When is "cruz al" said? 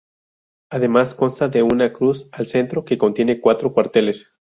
1.93-2.47